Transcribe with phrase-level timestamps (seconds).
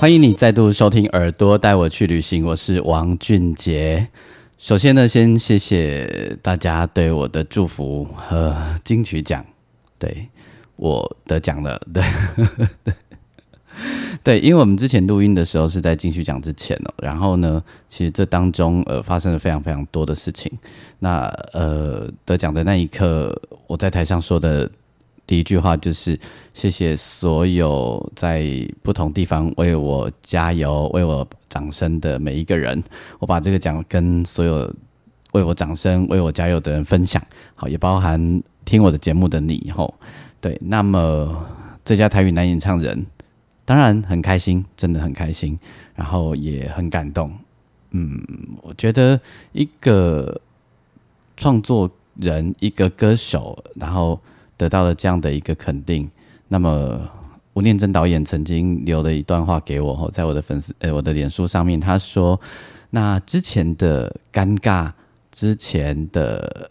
[0.00, 4.08] 欢迎你再度收听《耳朵带我去旅行》，我是王俊杰。
[4.56, 9.44] 首先呢，先谢谢大家对我的祝福和金曲奖，
[9.98, 10.26] 对
[10.76, 12.02] 我得奖了，对
[12.82, 12.94] 对
[14.24, 20.50] 对，因为我们之前录音的时候是在金曲奖之前哦，然后呢，其实这当中呃发生了非常非常多的事情。
[21.00, 24.70] 那呃得奖的那一刻，我在台上说的。
[25.30, 26.18] 第一句话就是
[26.52, 28.44] 谢谢所有在
[28.82, 32.82] 不同地方为我加油、为我掌声的每一个人。
[33.20, 34.68] 我把这个奖跟所有
[35.30, 37.22] 为我掌声、为我加油的人分享，
[37.54, 39.70] 好，也包含听我的节目的你。
[39.70, 39.94] 吼，
[40.40, 41.46] 对，那么
[41.84, 43.06] 这家台语男演唱人，
[43.64, 45.56] 当然很开心，真的很开心，
[45.94, 47.32] 然后也很感动。
[47.92, 48.20] 嗯，
[48.62, 49.20] 我觉得
[49.52, 50.40] 一个
[51.36, 54.20] 创作人，一个歌手，然后。
[54.60, 56.06] 得到了这样的一个肯定，
[56.48, 57.00] 那么
[57.54, 62.38] 吴念真导演曾经留了一段话给我，在我的粉丝呃我的脸书上面，他说
[62.92, 64.92] ：“那之前的尴尬，
[65.32, 66.70] 之前的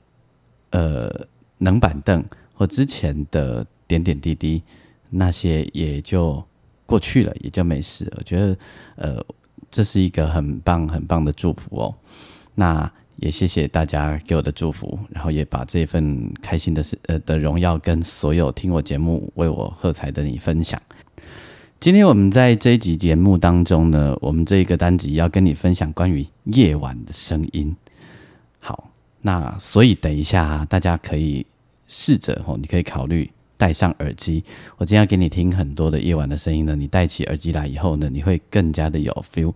[0.69, 1.09] 呃
[1.57, 2.23] 冷板凳，
[2.53, 4.61] 或之前的点点滴滴，
[5.09, 6.43] 那些也就
[6.85, 8.07] 过去了，也就没事。
[8.17, 8.57] 我觉得
[8.97, 9.25] 呃
[9.71, 11.95] 这是一个很棒很棒的祝福哦。
[12.53, 12.91] 那。
[13.21, 20.81] 也谢谢大家给我的祝福，然后也把这份开心的事呃的荣耀跟所有听我节目为我喝彩的你分享。
[21.79, 27.75] 今天我们在这一集节目当中呢，我们这一个单集要跟你分享关于夜晚的声音。
[28.59, 28.89] 好，
[29.21, 31.45] 那所以等一下大家可以
[31.87, 34.43] 试着哦，你可以考虑戴上耳机。
[34.77, 39.53] 我今天要给你听很多的夜晚的声音呢，你戴起耳机来以后呢，你会更加的有 feel。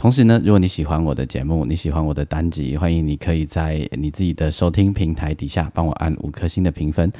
[0.00, 7.12] 同时呢，如果你喜欢我的节目，你喜欢我的单集，欢迎你可以在你自己的收听平台底下帮我按五颗星的评分。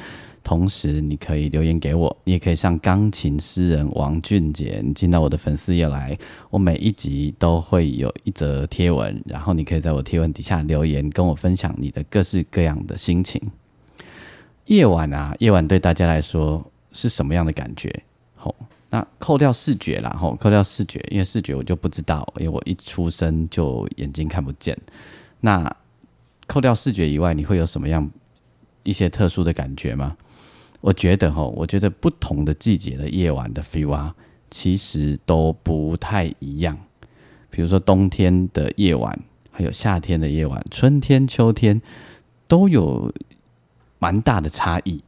[0.43, 6.17] 同时，你可以留言给我，你也可以上钢琴诗人王俊杰，你进到我的粉丝页来，
[6.49, 13.39] 我每一集都会有一则贴文，然后你可以在我贴文底下留言，跟我分享你的各式各样的心情。
[14.65, 18.05] 夜晚啊，夜晚对大家来说是什么样的感觉？
[18.37, 18.55] 吼。
[18.91, 24.77] 那扣掉视觉啦，吼，扣掉视觉，因为视觉我就不知道，因为我一出生就眼睛看不见。
[25.41, 25.75] 那
[26.49, 28.11] 扣掉视觉以外，你会有什么样
[28.83, 30.17] 一些特殊的感觉吗？
[30.81, 34.12] 我觉得，吼，我觉得不同的季节的夜晚的 feel 啊，
[34.50, 36.77] 其实都不太一样。
[37.49, 39.17] 比如说冬天的夜晚，
[39.53, 41.81] 还有夏天的夜晚，春天、秋天
[42.49, 43.12] 都有
[44.00, 45.00] 蛮大的差异。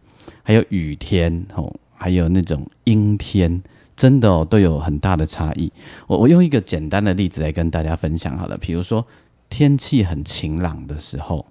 [0.45, 3.61] 还有雨天，吼，还有那种阴天。
[4.03, 5.73] 真的哦，都有很大的差异。
[6.09, 8.57] 我我用一个简单的例子来跟大家分享好了。
[8.57, 9.07] 比如说
[9.49, 11.47] 天气很晴朗的时候，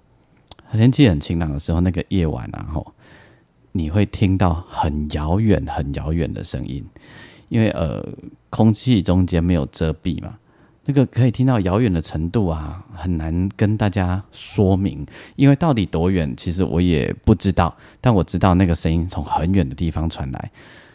[0.70, 2.92] 天气很晴朗的时候，那个夜晚啊，后，
[3.72, 6.84] 你会听到很遥远、很遥远的声音，
[7.48, 8.06] 因为呃，
[8.50, 10.36] 空气中间没有遮蔽嘛，
[10.84, 17.74] 那个可以听到遥远的程度啊，很难跟大家说明，因为到底多远，其实我也不知道。
[18.02, 20.50] 但我知道那个声音从很远的地方传来，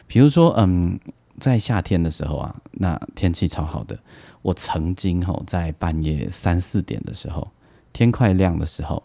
[0.06, 1.00] 比如说，嗯。
[1.40, 3.98] 在夏天的时候啊，那天气超好的。
[4.42, 7.48] 我曾经吼在半夜三四点的时候，
[7.92, 9.03] 天快亮的时候，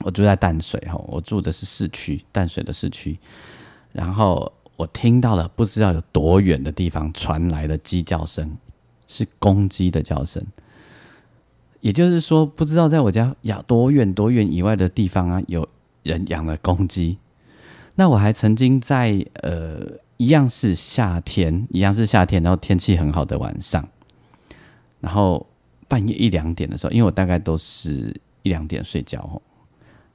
[0.00, 3.18] 我住在淡水吼，我住的是市区，淡水的市区。
[3.92, 8.56] 然后我听到了不知道有多远的地方传来的鸡叫声，
[9.06, 10.44] 是公鸡的叫声。
[11.80, 15.68] 也就是说，不知道在我家养多远多远以外的地方啊，有
[16.02, 17.18] 人养了公鸡。
[17.94, 19.98] 那我还曾经在呃。
[20.16, 23.86] 一样是夏天，一样是夏天，然后天气很好的晚上，
[25.00, 25.46] 然后
[25.88, 29.40] 半夜一两点的时候，因为我大概都是一两点睡觉，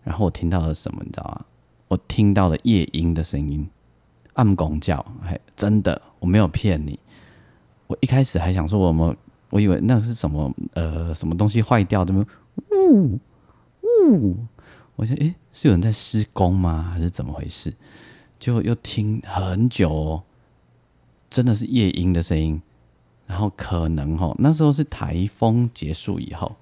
[0.03, 1.45] 然后我听到了什么，你知道吗？
[1.87, 3.69] 我听到了夜莺的声音，
[4.33, 6.97] 暗公叫，嘿，真的，我没有骗你。
[7.87, 9.15] 我一开始还想说，我们
[9.49, 12.25] 我以为那是什么，呃，什么东西坏掉，怎么
[12.71, 13.19] 呜
[13.83, 14.37] 呜？
[14.95, 16.89] 我想，诶，是有人在施工吗？
[16.93, 17.73] 还是怎么回事？
[18.41, 20.23] 就又听很久，哦，
[21.29, 22.59] 真的是夜莺的声音。
[23.27, 26.53] 然后可能哦，那时候是台风结束以后，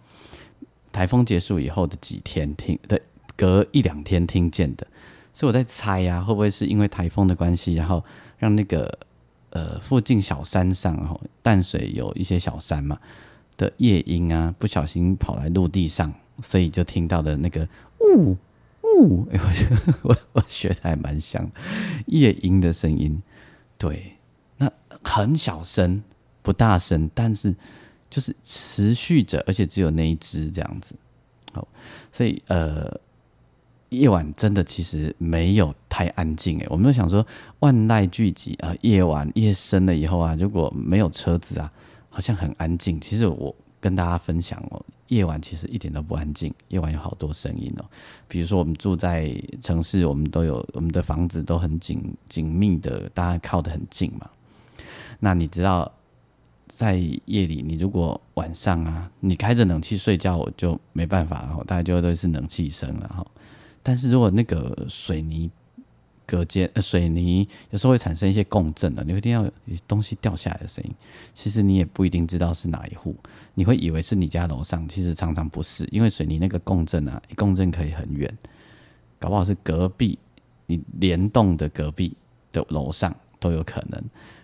[0.92, 3.02] 台风结束以后的几天听的，
[3.38, 4.86] 隔一两天听见的。
[5.34, 8.04] 所以我在猜呀，会不会是因为台风的关系，然后
[8.38, 9.00] 让那个
[9.52, 13.00] 呃附近小山上哦，淡水有一些小山嘛
[13.56, 17.68] 的夜莺啊，不小心跑来陆地上，所以就听到的那个
[18.02, 18.36] 呜
[19.32, 21.50] 哎，我我我学的还蛮像
[22.08, 23.22] 夜莺的声音，
[23.78, 24.14] 对，
[24.58, 24.72] 那
[25.04, 26.04] 很小声，
[26.42, 27.56] 不大声，但是
[28.10, 30.96] 就是持续着，而且只有那一只这样子，
[31.54, 31.68] 好，
[32.12, 33.00] 所以呃。
[33.90, 37.26] 夜晚真的其实没有太安静诶，我们都想说
[37.58, 41.74] 万籁俱寂啊，夜晚夜深了以后啊，如果没有车子啊，
[42.08, 43.02] 好像很安静。
[43.02, 44.80] 其实我跟大家分享哦，
[45.10, 47.86] 夜晚其实一点都不安静，夜晚有好多声音哦。
[48.28, 54.30] 比如说我们住在城市，我们都有我们的房子都很紧紧密的，大家靠得很近嘛。
[55.20, 55.92] 那你知道
[56.68, 56.96] 在
[57.26, 63.26] 夜里，你如果晚上啊，你开着冷气睡觉，我就没办法了，大家就都是冷气声了哈。
[63.82, 65.50] 但是如果那个水泥
[66.30, 70.94] 隔间，呃，水泥有时候会产生一些共振的，你会听到有东西掉下来的声音。
[71.34, 73.16] 其实你也不一定知道是哪一户，
[73.56, 78.32] 你会以为是你家楼上，其实常常不是，因为水泥那个共振啊，一共振可以很远，
[79.18, 80.20] 搞不好是隔壁
[80.68, 82.16] 你联动的隔壁
[82.52, 84.00] 的楼上都有可能。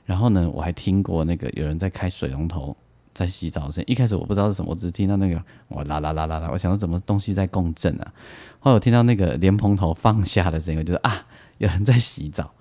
[0.05, 2.75] 然后呢，我还听过那个有人在开水龙头。
[3.13, 8.13] 在洗澡的声音，一开始我不知道是什么，我只听到那个哇啦啦啦啦啦，我想说怎么东西在共振啊？
[8.59, 11.25] 后来我听到那个莲蓬头放下的声音，我觉得啊，
[11.57, 12.51] 有人在洗澡。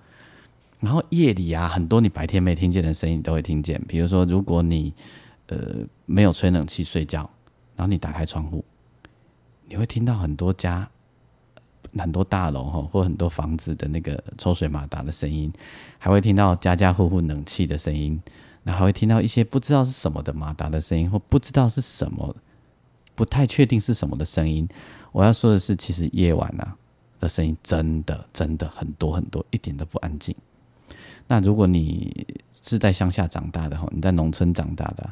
[0.79, 4.93] 然后夜里啊，很多你白天没听见的声音都会听见，比如说如果你
[5.47, 5.57] 呃
[6.05, 7.29] 没有吹冷气睡觉，
[7.75, 8.63] 然后你打开窗户，
[9.67, 10.87] 你会听到很多家
[11.97, 15.51] 很多大楼哈或很多房子的那个抽水马达的声音，
[15.97, 18.21] 还会听到家家户户冷气的声音。
[18.63, 22.35] 然后还会听到一些不知道是什么的马达的声音，或不知道是什么，
[23.13, 24.67] 不太确定是什么的声音。
[25.11, 26.75] 我要说的是，其实夜晚啊
[27.19, 30.35] 的声音真的真的很多很多，一点都不安静。
[31.27, 32.25] 那如果你
[32.61, 35.09] 是在乡下长大的哈，你在农村长大的，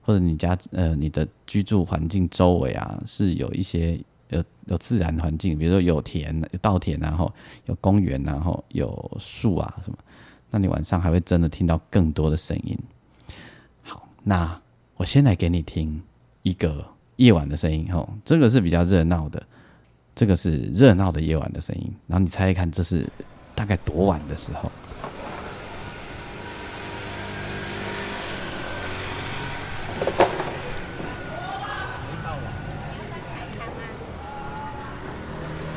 [0.00, 4.00] 或者你家呃你的居住环境周围啊是有一些
[4.30, 7.32] 有有自然环境，比如说有田、有稻田，然后
[7.66, 9.98] 有公园，然后有树啊什么。
[10.50, 12.78] 那你晚上还会真的听到更多的声音。
[13.82, 14.58] 好，那
[14.96, 16.00] 我先来给你听
[16.42, 16.84] 一个
[17.16, 19.46] 夜晚的声音，吼，这个是比较热闹的，
[20.14, 21.92] 这个是热闹的夜晚的声音。
[22.06, 23.06] 然后你猜猜看，这是
[23.54, 24.70] 大概多晚的时候？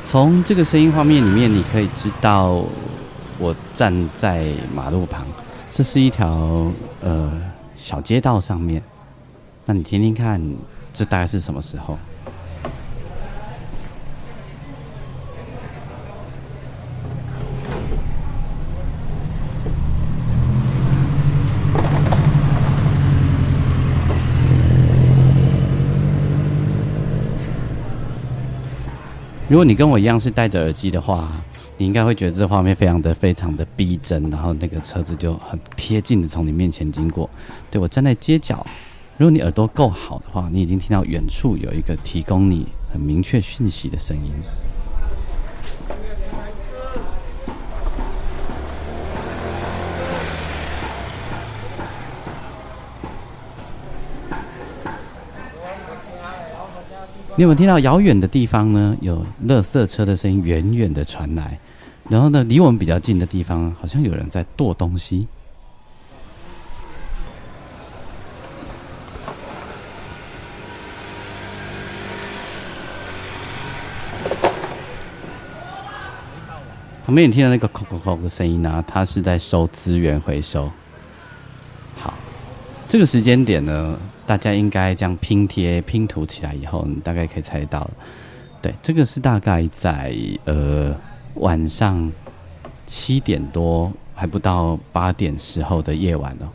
[0.04, 2.64] 从这个声音画面里面，你可以知道。
[3.38, 5.26] 我站在马路旁，
[5.70, 6.72] 这是一条
[7.02, 7.30] 呃
[7.76, 8.82] 小街道上面。
[9.66, 10.40] 那你听听看，
[10.94, 11.98] 这大概是什么时候？
[29.48, 31.42] 如果你跟我一样是戴着耳机的话。
[31.78, 37.28] 你应该会觉得这画面非常的非常的逼真，然后那个车子就很贴近的从你面前经过。
[37.70, 38.66] 对我站在街角，
[39.18, 44.32] 如果你耳朵够好的话，你已经听到远处有一个提供你很明确讯息的声音。
[57.38, 58.96] 你有没有听到遥远的地方呢？
[59.02, 61.58] 有垃圾车的声音远远的传来。
[62.08, 65.28] 然后呢，离我们比较近的地方，好像有人在剁东西。
[77.04, 78.82] 旁边你听到那个“扣扣扣”的声音呢？
[78.88, 80.70] 它是在收资源回收。
[81.98, 82.14] 好，
[82.88, 87.88] 这个时间点呢，大家应该将拼贴拼图起来以后，你大概可以猜到。
[88.60, 90.14] 对，这个是大概在
[90.44, 90.94] 呃。
[91.40, 92.10] 晚上
[92.86, 96.48] 七点多还不到八点时候的夜晚哦，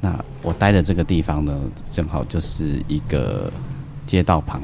[0.00, 3.52] 那我待的这个地方呢，正好就是一个
[4.06, 4.62] 街道旁，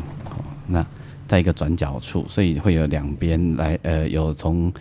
[0.68, 0.86] 那
[1.26, 4.72] 在一个转角处，所以会有两边来，呃，有从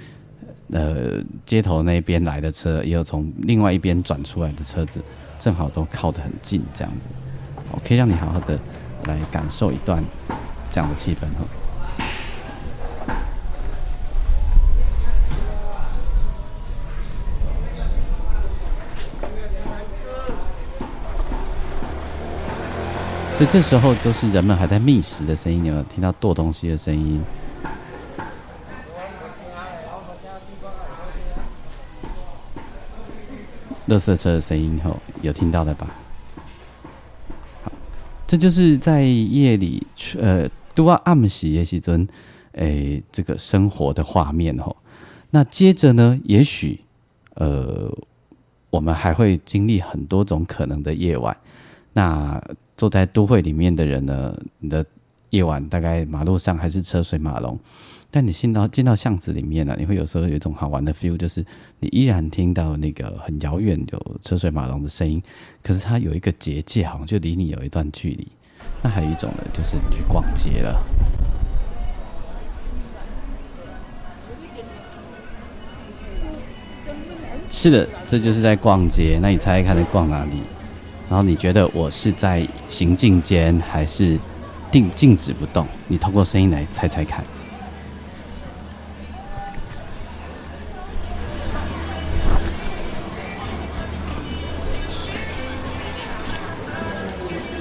[0.71, 1.13] 呃
[1.47, 5.01] 街头那边来的车，也有从另外一边转出来的车子，
[5.39, 7.07] 正好都靠得很近，这样子，
[7.71, 8.57] 我可以让你好好的
[9.05, 10.03] 来感受一段
[10.69, 11.45] 这样的气氛哈。
[23.37, 27.23] 所以这时候都是人们还在觅食的声音，有没有听到剁东西的声音？
[33.87, 35.87] 垃圾车的声音后，有听到的吧？
[38.29, 39.83] 这就是在夜里，
[40.19, 42.07] 呃，都要暗时夜时阵，
[42.51, 44.75] 诶，这个生活的画面哦。
[45.31, 46.79] 那接着呢，也许，
[47.33, 47.91] 呃，
[48.69, 51.35] 我们还会经历很多种可能的夜晚。
[51.93, 52.39] 那
[52.77, 54.85] 坐在都会里面的人呢，你的
[55.31, 57.59] 夜晚大概马路上还是车水马龙。
[58.11, 61.45] 但你进到进到巷子里面呢，你会有时候有一种好玩的 feel，就是
[61.79, 65.21] 你依然听到那个很遥远有车水马龙的声音，
[65.61, 68.27] 可是它有一个结界，好像就离你有一段距离。
[68.81, 70.83] 那还有一种呢，就是你去逛街了。
[77.51, 79.19] 是的，这就是在逛街。
[79.21, 80.41] 那你猜猜看，在逛哪里？
[81.09, 84.17] 然后你觉得我是在行进间，还是
[84.71, 85.67] 定静止不动？
[85.87, 87.23] 你通过声音来猜猜看。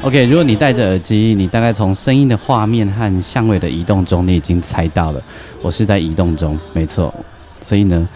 [0.08, 5.22] OK，如果你戴着耳机，你大概从声音的画面和相位的移动中，你已经猜到了，
[5.60, 7.14] 我是在移动中，没错。
[7.60, 8.08] 所以呢，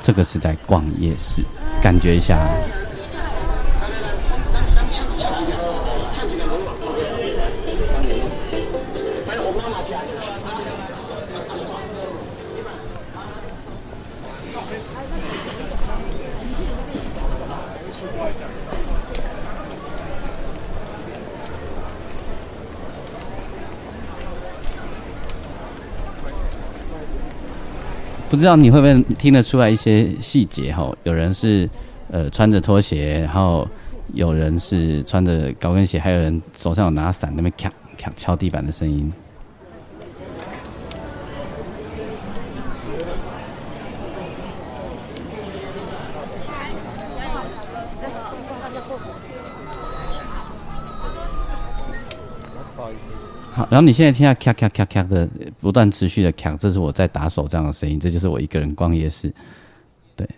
[0.00, 1.42] 这个是在逛夜市，
[1.82, 2.38] 感觉一下。
[28.34, 30.92] 不知道你会不会听得出来一些细节哈？
[31.04, 31.70] 有人是
[32.10, 33.64] 呃穿着拖鞋，然后
[34.12, 39.12] 有人是穿着高跟鞋，还有人手上有拿伞，那边咔咔敲地板的声音。
[52.76, 52.90] 好，
[53.54, 55.28] 好然后你现在听下咔咔咔咔的
[55.60, 59.32] 不断持续的咔，这是我在打手这样的声音，这就是我一个人逛夜市，
[60.16, 60.28] 对，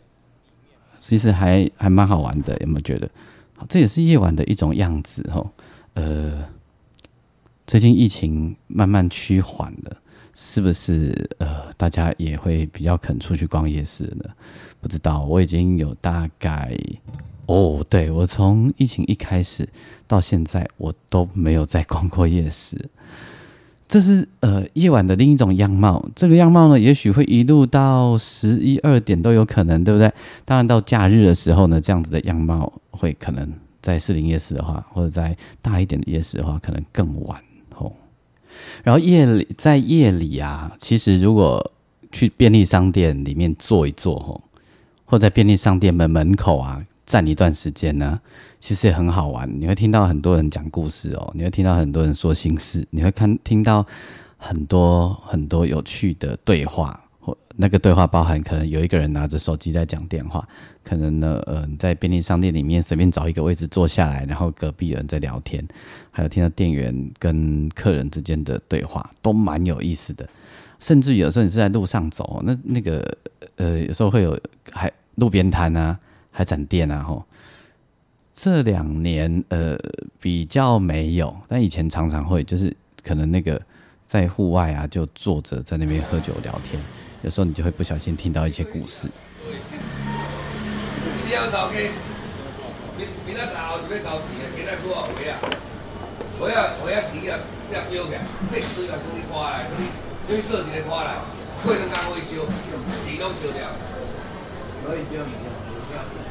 [0.98, 3.08] 其实还还蛮好玩的，有没有觉得？
[3.56, 5.50] 好，这也是夜晚的一种样子吼。
[5.94, 6.46] 呃，
[7.66, 9.96] 最近疫情慢慢趋缓了，
[10.34, 11.30] 是不是？
[11.38, 14.28] 呃，大家也会比较肯出去逛夜市呢？
[14.78, 16.78] 不知道，我已经有大概。
[17.46, 19.68] 哦，对我从疫情一开始
[20.06, 22.88] 到现在，我都没有再逛过夜市。
[23.88, 26.04] 这是呃夜晚的另一种样貌。
[26.16, 30.12] 这个样貌呢，也许会一路到十一二点都有可能，对不对？
[30.44, 33.48] 当然到假日的时候呢，这样子的样貌会可能
[33.80, 37.40] 在士林夜市的话，或者在大一点的夜市的话，可能更晚
[37.76, 37.92] 哦。
[38.82, 41.70] 然后夜里在夜里啊，其实如果
[42.10, 44.40] 去便利商店里面坐一坐哦，
[45.04, 46.84] 或在便利商店门门口啊。
[47.06, 48.20] 站一段时间呢，
[48.60, 49.48] 其实也很好玩。
[49.58, 53.86] 你会听到很多人讲故事哦，你会听到很多人说心事，你会看听到
[54.36, 57.00] 很多很多有趣的对话。
[57.18, 60.46] 或那个对话包含可能有一个人拿着手机在讲电话，
[60.84, 65.66] 可能呢，呃，在便利商店里面随便找一个位置坐下来，然后隔壁人在聊天，
[66.12, 70.24] 还有听到店员跟客人之间的对话，都蛮有意思的。
[70.78, 73.16] 甚至有时候你是在路上走，那那个
[73.56, 74.38] 呃，有时候会有
[74.70, 75.98] 还路边摊啊。
[76.36, 77.24] 海产店啊，吼，
[78.34, 79.74] 这两年呃
[80.20, 83.58] 比较没有，但以前常常会，就是可能那个
[84.04, 86.78] 在户外啊，就坐着在那边喝酒聊天，
[87.22, 89.08] 有时候你就会不小心听到一些故事。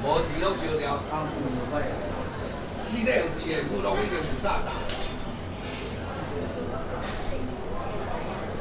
[0.04, 1.94] 无钱拢烧掉，汤不无使啊！
[2.88, 4.70] 四内有钱的，不拢已经负债啦。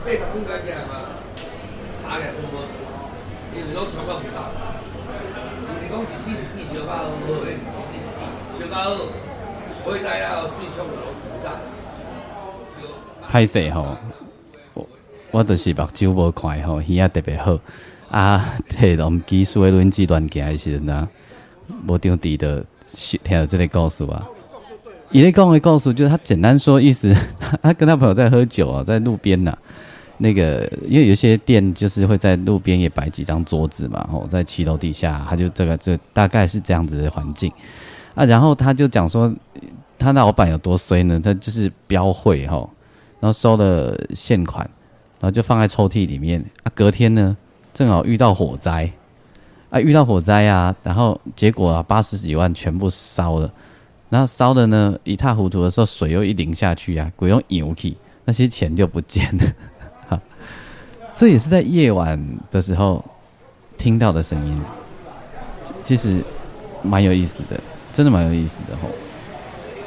[0.05, 0.93] 八十几块钱嘛，
[2.03, 2.57] 打起来全无，
[3.55, 4.39] 因为拢全部负债。
[5.67, 6.97] 毋是讲一天一天烧较好，
[7.27, 7.47] 无诶，
[8.59, 8.87] 烧较好，
[9.87, 11.47] 买台了最冲的拢负债。
[13.31, 13.97] 歹势吼，
[14.75, 14.87] 我
[15.33, 17.59] 我就是目睭无看吼，耳仔特别好。
[18.15, 21.09] 啊，对，我们技术的轮机乱行的时阵啊，
[21.89, 22.65] 无张地的
[23.25, 24.25] 听到这个故事啊。
[25.11, 27.13] 伊咧讲的故事就是他简单说意思，
[27.61, 29.53] 他跟他朋友在喝酒啊，在路边呐。
[30.19, 37.53] 那个因为有些店就是会在路边也摆几张桌子嘛，吼，在七楼底下，他就这个这大概是这样子的环境
[38.15, 38.25] 啊。
[38.25, 39.35] 然后他就讲说，
[39.99, 41.19] 他那老板有多衰呢？
[41.19, 42.71] 他就是标会吼，
[43.19, 44.65] 然后收了现款，
[45.19, 46.71] 然后就放在抽屉里面啊。
[46.77, 47.37] 隔天呢？
[47.75, 48.91] 正好遇到火灾，
[49.69, 53.51] 啊，遇到火灾啊，然后结果啊，八十几万全部烧了，
[54.09, 60.21] 然后烧的呢一塌糊涂的时候，水又一淋下去啊，鬼用油气，那些钱就不见了。
[61.13, 63.05] 这也是在夜晚的时候
[63.77, 64.63] 听到的声音，
[65.83, 66.23] 其实
[66.83, 67.61] 蛮有意思的，
[67.93, 68.89] 真的蛮有意思的吼。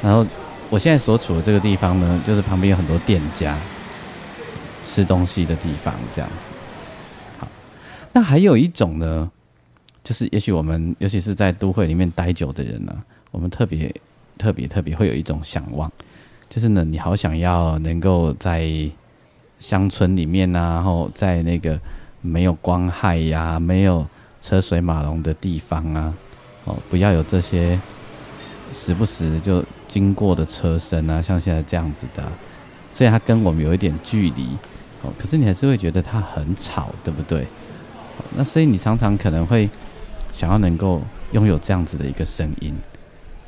[0.02, 0.26] 然后
[0.68, 3.58] 我现在所处的这个地方呢，就是旁边有很多店家，
[4.82, 6.52] 吃东西的地方这样子。
[8.18, 9.30] 那还有一种呢。
[10.02, 12.96] 就是也许我们尤其是在都会里面待久的人呢，
[13.30, 13.94] 我们特别
[14.38, 15.92] 特别特别会有一种向往，
[16.48, 18.66] 就是呢，你好想要能够在
[19.60, 21.78] 乡村里面啊，然后在那个
[22.22, 24.06] 没有光害呀、没有
[24.40, 26.14] 车水马龙的地方啊，
[26.64, 27.78] 哦，不要有这些
[28.72, 32.26] 时不时就经过的车声啊，像现在这样子的，
[32.90, 34.56] 所以它跟我们有一点距离，
[35.02, 37.46] 哦，可是你还是会觉得它很吵，对不对？
[38.36, 39.68] 那所以你常常可能会。
[40.30, 42.72] 想要能够拥有这样子的一个声音，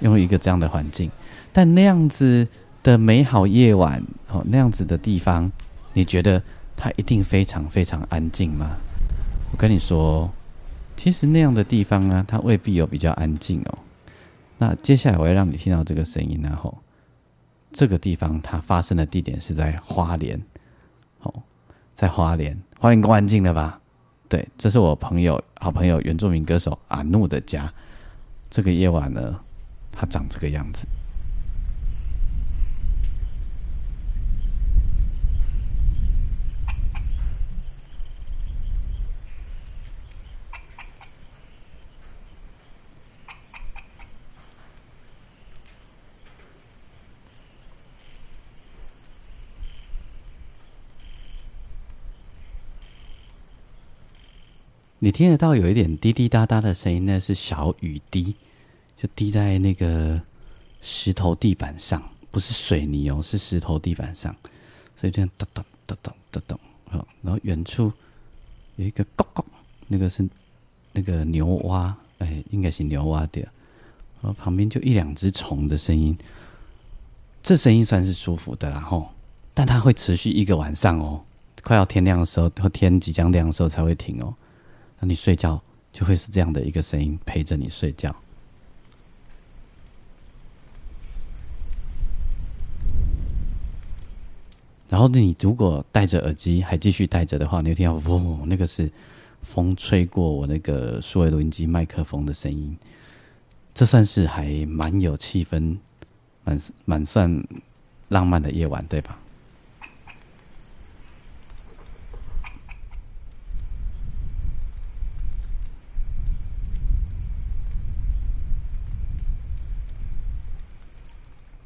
[0.01, 1.09] 拥有一个这样的环境，
[1.53, 2.49] 但那样子
[2.83, 5.53] 的美好夜晚，哦，那样子的地方，
[5.93, 6.43] 你觉得
[6.77, 8.77] 它一定非常非常安静吗？
[9.53, 10.33] 我跟你说，
[10.97, 13.79] 其实那样的地方呢，它未必有比较安静哦。
[14.59, 16.77] 那接下来我要让你听到这个声音，然后
[17.71, 20.43] 这个地方它发生的地点是在花莲，
[21.21, 21.33] 哦，
[21.95, 23.80] 在花莲，花莲够安静了吧？
[24.31, 27.69] 对，这是我朋友、好朋友、原住民歌手阿怒的家。
[28.49, 29.41] 这个夜晚呢，
[29.91, 30.87] 他长这个样子。
[55.03, 58.35] 你听得到有一点滴滴答答的声音，那是小雨滴，
[58.99, 60.21] 就滴在那个
[60.83, 64.37] 石头地板上，不是水泥哦，是石头地板上，
[64.95, 66.59] 所以这样哒哒哒哒哒哒，
[66.91, 67.91] 好，然后远处
[68.77, 69.43] 有一个咕咕，
[69.89, 70.29] 那个是
[70.93, 73.41] 那个牛蛙，哎，应该是牛蛙的，
[74.21, 76.15] 然后旁边就一两只虫的声音，
[77.43, 79.11] 这声音算是舒服的，然后，
[79.55, 81.25] 但它会持续一个晚上哦，
[81.63, 84.35] 快要天亮的时候，或天即将亮的时候才会停哦。
[85.01, 85.61] 那你睡觉
[85.93, 88.15] 就会是这样的一个声音陪着你睡觉，
[94.89, 98.91] 然后你如果戴着耳机还继续戴着的话，你会听到嗡，那个是
[99.43, 102.77] 风吹过我那个数位录音机麦克风的声音，
[103.73, 105.79] 这算是还蛮有气氛，
[106.45, 107.43] 蛮蛮算
[108.09, 109.19] 浪漫的夜晚，对吧？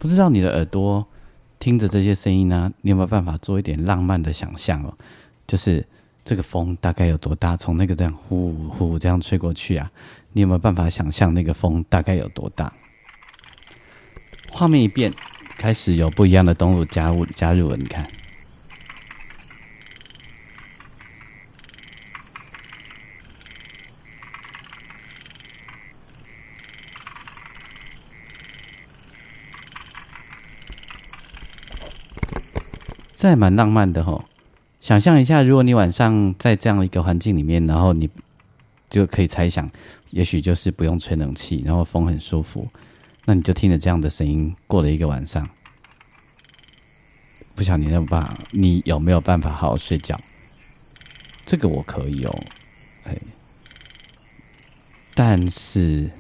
[0.05, 1.07] 不知道你的耳朵
[1.59, 4.93] 听着这些声音呢，你有没有办法做一点浪漫的想象哦？
[5.47, 5.83] 就是
[6.23, 7.57] 这个风大概有多大？
[7.57, 9.91] 从那个这样呼呼这样吹过去啊，
[10.35, 12.71] 你有没有办法想象那个风大概有多大？
[14.51, 15.11] 画面一变，
[15.57, 18.07] 开始有不一样的动物加入加入了，你看。
[33.15, 34.25] 这还蛮浪漫的吼，
[34.81, 38.11] 想象一下，如果你晚上在这样一个环境里面，然后你
[38.91, 39.71] 就可以猜想，
[40.11, 42.69] 也许就是不用吹冷气，然后风很舒服，
[43.25, 45.49] 那你就听着这样的声音过了一个晚上。
[47.55, 50.21] 不晓得你有办法，你有没有办法好好睡觉？
[51.47, 52.45] 这个我可以哦，
[53.05, 53.17] 哎，
[55.15, 56.11] 但是，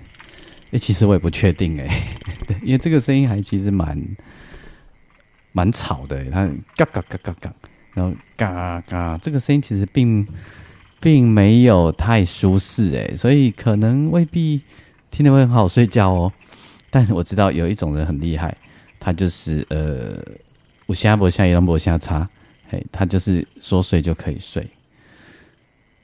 [0.71, 2.07] 哎，其实我也不确定哎，
[2.47, 4.01] 对，因为这个声音还其实蛮。
[5.57, 7.55] 蛮吵的，它嘎嘎嘎嘎嘎，
[7.95, 10.27] 然后嘎嘎，这个声音其实并
[11.01, 14.61] 并没有太舒适诶，所以可能未必
[15.13, 16.33] 听得会很好睡觉哦。
[16.91, 18.57] 但是我知道有一种人很厉害，
[18.99, 20.21] 他就是呃，
[20.87, 22.29] 我现在不像一龙不像擦，
[22.69, 24.69] 嘿，他就是说睡就可以睡。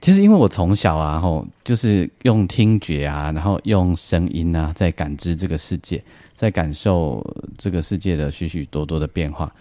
[0.01, 6.03] 其实因为我从小啊，吼，就是用听觉啊，然后用声音啊，在感知这个世界。
[6.35, 7.23] 在感受
[7.59, 9.53] 这个世界的许许多多的变化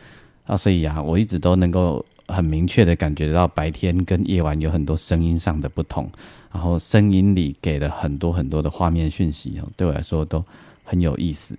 [0.45, 6.09] 啊，所以啊，我一直都能够很明确的感觉到白天跟夜晚有很多声音上的不同，
[6.53, 10.41] 然后声音里给了很多很多的画面讯息，对我来说都
[10.85, 11.53] 很有意思。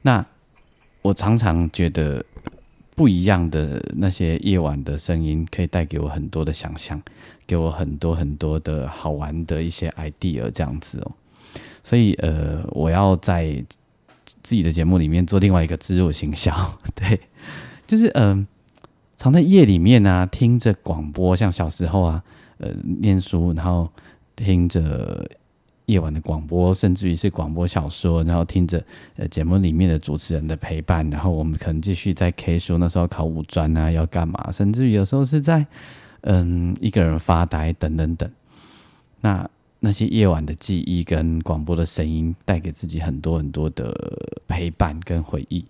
[0.00, 0.24] 那
[1.02, 2.24] 我常常觉得，
[3.00, 7.00] 不一样的那些夜晚的声音，可以带给我很多的想象，
[7.46, 11.12] 给我很多很多的好玩的一些 idea 这样子哦。
[11.82, 13.64] 所以呃，我要在
[14.42, 16.54] 自己的节目里面做另外一个植入行销，
[16.94, 17.18] 对，
[17.86, 18.46] 就是嗯，
[19.16, 22.22] 常在夜里面啊，听着广播，像小时候啊，
[22.58, 22.68] 呃，
[23.00, 23.88] 念书，然后
[24.36, 25.26] 听着。
[25.90, 28.82] 夜晚的广播，甚至于是广播小说，然后听着
[29.16, 34.52] 呃节目里面的主持人的陪伴，然后我们可能继续在 K 书，那时候考五专啊，要干嘛？
[34.52, 35.66] 甚至于有时候是在
[36.20, 38.30] 嗯一个人发呆等等等。
[39.20, 39.48] 那
[39.80, 43.92] 那些夜晚的记忆跟广播的声音，带给自己很多很多的
[44.46, 45.64] 陪伴跟回忆。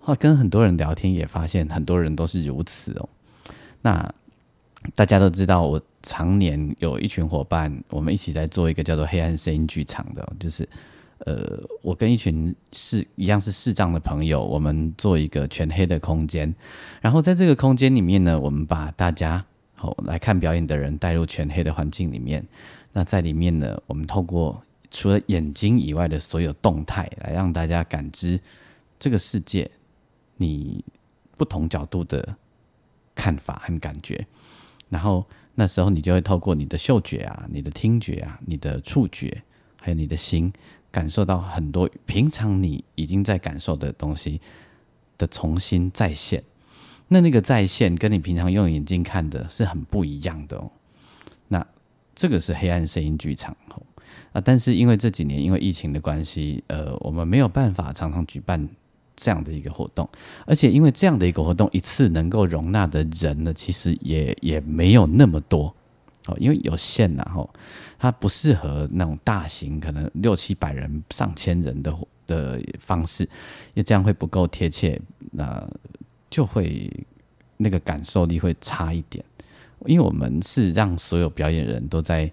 [0.00, 3.08] 后跟很多人聊天，也发现很多人都是如此哦。
[3.82, 4.14] 那。
[4.94, 10.66] 大家都知道，我常年有一群伙伴，我们一起在做一个叫做“黑暗声音剧场”的，就是
[11.26, 16.54] 呃，我跟一群是一样是视障的朋友，我们做一个全黑的空间，
[17.00, 22.46] 然后在这个空间里面呢，我们把大家好来看表演的人带入全黑的环境里面，
[22.92, 28.40] 那在里面呢，我们透过除了眼睛以外的所有动态，来让大家感知
[28.98, 29.68] 这个世界，
[30.36, 30.84] 你
[31.36, 32.36] 不同角度的
[33.14, 34.24] 看法和感觉。
[34.88, 39.42] 然后那时候你就会透过你的嗅觉啊、你的听觉啊、你的触觉，
[39.80, 40.52] 还有你的心，
[40.90, 44.40] 感受到很多平常你已经在感受的东西
[45.16, 46.42] 的重新再现。
[47.08, 50.70] 那那个再现跟你平常用眼睛看的是很不一样的哦。
[51.48, 51.66] 那
[52.14, 53.82] 这个是黑暗声音剧场哦
[54.32, 58.68] 啊，但是因为这几年因为疫情的关系，呃，我们没有办法常常举办。
[59.18, 60.08] 这样的一个活动，
[60.46, 65.74] 而且因为这样的一个活动一次能够容纳的人呢，其实也也没有那么多
[66.26, 67.50] 哦，因为有限呐吼，
[67.98, 71.92] 它不适合那种大型，可能六七百人、上千人的
[72.28, 75.00] 的方式，因为这样会不够贴切，
[75.32, 75.68] 那
[76.30, 76.88] 就会
[77.56, 79.24] 那个感受力会差一点。
[79.86, 82.30] 因为我们是让所有表演人都在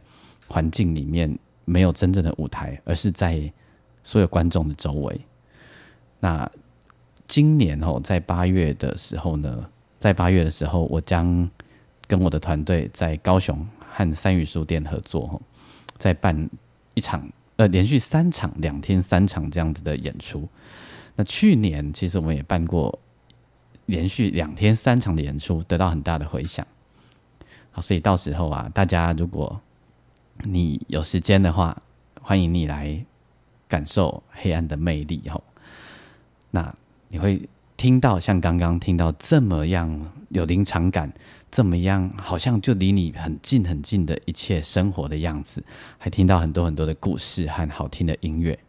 [0.47, 3.51] 环境里面，没有真正的舞台，而是在
[4.03, 5.19] 所有观众的周围，
[6.19, 6.51] 那。
[7.27, 11.49] 今年哦，在八月的时候呢，在八月的时候，我将
[12.07, 15.41] 跟我的团队在高雄和三语书店合作，
[15.97, 16.49] 在办
[16.93, 20.47] 一场呃连续三场两天三场这样子的演出。
[21.15, 22.99] 那去年其实我们也办过
[23.87, 26.65] 连续两天三场的演出，得到很大的回响。
[27.71, 29.59] 好，所以到时候啊，大家如果
[30.43, 31.75] 你有时间的话，
[32.21, 33.03] 欢迎你来
[33.67, 35.43] 感受黑暗的魅力哦。
[36.51, 36.75] 那。
[37.15, 37.47] 你会
[37.77, 41.13] 听到像刚刚听到这么样有临场感，
[41.49, 45.63] 这么样好像就离你很近很近的一切生活的样子，
[45.97, 48.59] 还听到很多很多的故事和好听的音乐。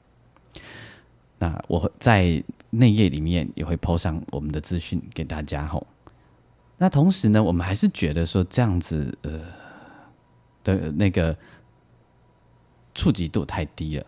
[1.38, 5.84] 那我在内页里面也会抛上我们的资讯给大家吼。
[6.78, 9.40] 那同时呢，我们还是觉得说这样子呃
[10.62, 11.36] 的那个
[12.94, 14.06] 触及度太低了。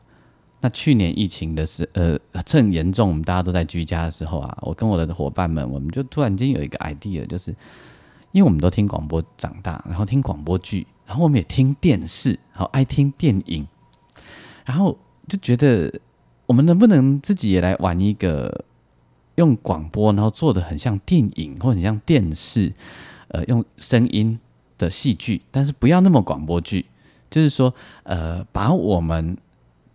[0.60, 7.52] 那去年疫情的时，呃，正严重，我们大家都在居家的时候啊，我跟我的伙伴们，我们就突然间有一个 idea，就是
[8.32, 13.68] 因为我们都听广播长大，然后听广播剧，然后我们也听电视，然后爱听电影，
[14.64, 15.92] 然后就觉得
[16.46, 18.64] 我们能不能自己也来玩一个
[19.36, 22.74] 用广播，然后做的很像电影或很像电视，
[23.28, 24.36] 呃，用声音
[24.76, 26.86] 的戏剧，但是不要那么广播剧，
[27.30, 29.36] 就是说，呃，把我们。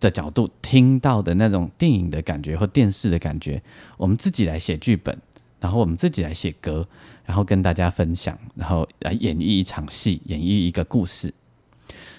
[0.04, 3.62] 的角度听到的那种电影的感觉或电视的感觉，
[3.96, 5.16] 我们自己来写剧本，
[5.58, 6.86] 然后我们自己来写歌，
[7.24, 11.32] 然后跟大家分享，然后来演绎一场戏，演绎一个故事。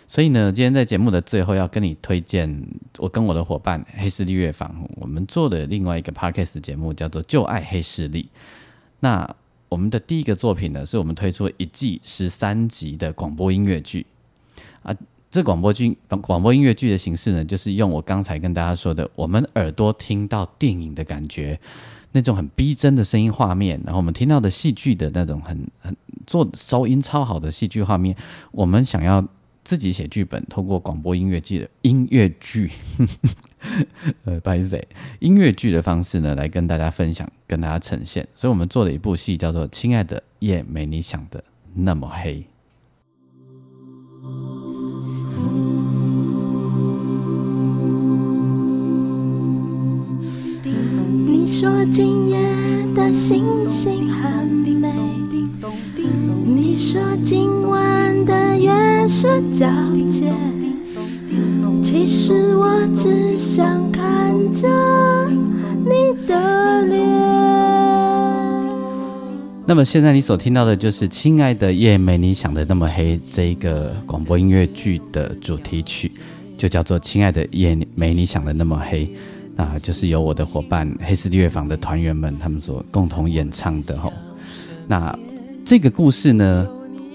[0.07, 2.67] 所以呢，今天在节目的最后要跟你推荐，
[2.97, 8.23] 我跟我的伙伴黑势力乐坊，我们做的另外一个 podcast 节目叫做《就爱黑势力》。
[8.99, 9.35] 那
[9.69, 14.07] 我们的第一个作品呢，是我们推出一季十三集的广播音乐剧
[14.81, 14.95] 啊。
[15.35, 21.59] 这广播剧、广播音乐剧的形式呢，就是用我刚才跟大家说的，我们耳朵听到电影的感觉，
[22.13, 25.93] 那种很逼真的声音画面，然后我们听到的戏剧的那种很很
[26.25, 28.15] 做收音超好的戏剧画面，
[28.53, 29.27] 我们想要
[29.65, 32.71] 自己写剧本，通过广播音乐剧的音乐剧，
[34.23, 34.81] 呃，不好意思，
[35.19, 38.25] 音乐剧的方式呢，来跟大家分享，跟大家呈现。
[38.33, 41.43] 所以我们做了一部戏，叫做《亲爱的夜没你想的
[41.73, 42.35] 那么黑》。
[51.45, 52.39] 你说今夜
[52.95, 54.91] 的星星很美，
[56.43, 60.33] 你说今晚的月是皎洁，
[61.83, 64.67] 其实我只想看着
[65.85, 66.99] 你的脸。
[69.67, 76.11] 那么现在你所听到的就是《亲爱的夜没你想的那么黑》这一个广播音乐剧的主题曲，
[76.57, 79.05] 就叫做《亲爱的夜没你想的那么黑》，
[79.55, 84.11] 那就是由我的伙伴黑丝乐坊的团员们他们所共同演唱的吼。
[84.87, 85.17] 那
[85.63, 86.67] 这个故事呢，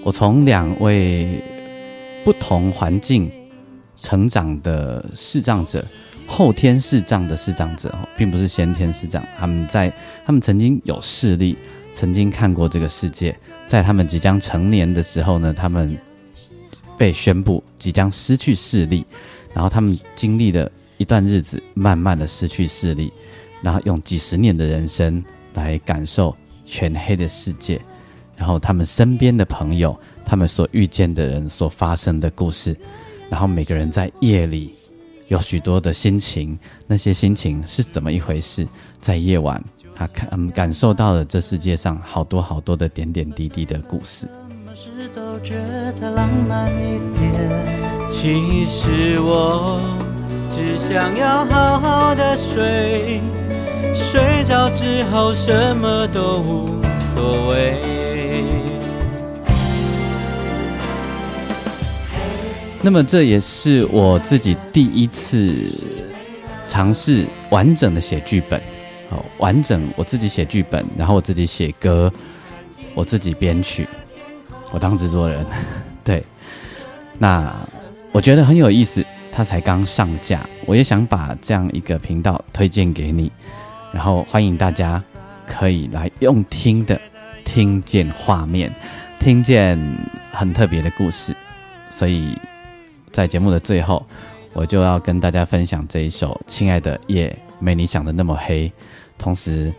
[0.03, 1.41] 我从两位
[2.25, 3.31] 不同环境
[3.95, 5.85] 成长的视障者，
[6.27, 9.93] 后天视障的视障者哦，并不是先天视障，他们在
[10.25, 11.57] 他们曾经有视力。
[11.93, 15.97] 曾经看过这个世界，在他们即将成年的时候呢，他们
[16.97, 19.05] 被宣布即将失去视力，
[19.53, 20.71] 然后他们经历了
[21.01, 23.11] 一段日子，慢慢的失去视力，
[23.63, 25.23] 然后用几十年的人生
[25.55, 27.81] 来感受全黑的世界，
[28.37, 32.77] 然后他们身边的朋友，他们所遇见的人所发生的故事，
[33.31, 34.75] 然后每个人在夜里
[35.27, 38.67] 有许多的心情，那些心情是怎么一回事，
[38.99, 39.59] 在夜晚。
[39.95, 44.27] 他看，嗯，感受到了这世界上好多好多的点点滴滴的故事。
[45.13, 45.55] 都觉
[45.99, 49.81] 得浪漫一点其实我
[50.63, 53.19] 只想要好好的睡，
[53.95, 56.67] 睡着之后什么都无
[57.15, 57.81] 所谓。
[62.83, 65.51] 那么这也是我自己第一次
[66.67, 68.61] 尝试完整的写剧本。
[69.39, 72.11] 完整，我自己写剧本，然后我自己写歌，
[72.93, 73.87] 我自己编曲，
[74.71, 75.43] 我当制作人，
[76.03, 76.23] 对。
[77.17, 77.51] 那
[78.11, 83.31] 我觉得很有意思，它才刚上架，我也想把这样一个频道推荐给你，
[83.93, 85.03] 然后欢迎大家
[85.47, 86.99] 可以来用听的，
[87.45, 88.71] 听见画面，
[89.19, 89.79] 听见
[90.31, 91.35] 很特别的故事。
[91.89, 92.37] 所以
[93.11, 94.05] 在节目的最后，
[94.53, 97.29] 我就要跟大家分享这一首《亲爱的夜》。
[97.63, 98.71] 没你想的那么黑，
[99.17, 99.71] 同时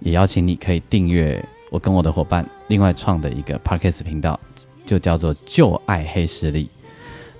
[0.00, 4.38] 也邀请你可以订阅我跟我的伙伴另外创的一个 Parkes 频道，
[4.84, 6.68] 就叫做“旧爱黑势力”，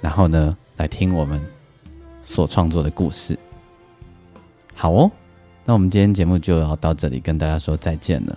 [0.01, 1.41] 然后呢来听我们
[2.23, 3.39] 所创作的故事。
[4.75, 5.11] 好哦，
[5.65, 8.37] 那我们今天节目就要到这里，跟大家说再见了。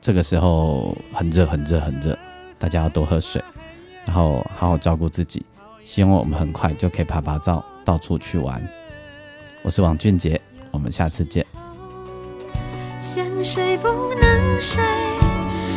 [0.00, 2.16] 这个时候很热很热很热，
[2.58, 3.42] 大家要多喝水，
[4.04, 5.44] 然后好好照顾自己。
[5.82, 8.62] 希望我们很快就可以爬爬照，到处去玩。
[9.62, 11.44] 我是王俊杰，我们下次见。
[13.00, 14.82] 想睡不能睡，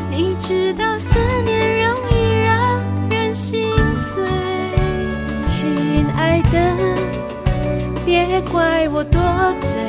[0.10, 1.87] 你知道思念
[6.58, 7.02] 的，
[8.06, 9.22] 别怪我多
[9.62, 9.80] 嘴，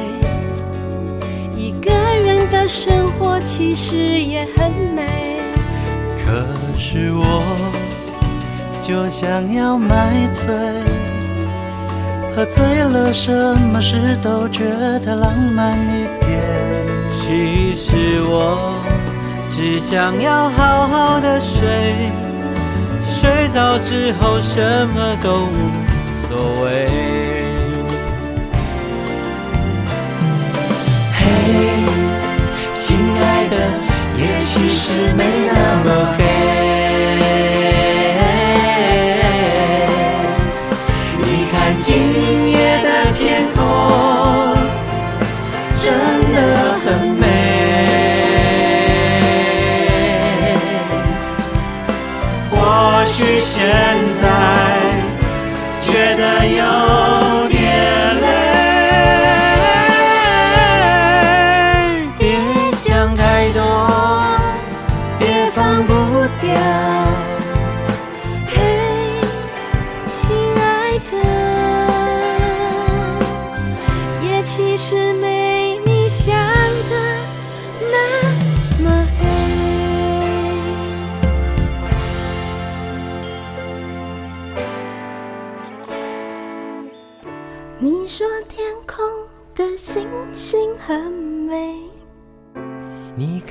[1.55, 5.07] 一个人的生活其实也很美。
[6.17, 6.45] 可
[6.79, 7.43] 是我
[8.83, 10.47] 就想要买醉。
[12.37, 13.33] 喝醉了，什
[13.73, 14.65] 么事都觉
[15.05, 16.41] 得浪漫一点。
[17.11, 18.79] 其实我
[19.51, 22.13] 只想要好好的睡，
[23.05, 25.88] 睡着之后什么都无
[26.29, 26.87] 所谓。
[31.15, 31.21] 嘿，
[32.75, 33.57] 亲爱的，
[34.19, 35.89] 夜其实没那么
[36.19, 36.68] 黑。
[56.57, 56.88] 觉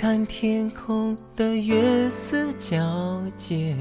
[0.08, 3.76] 看天空的月色皎洁。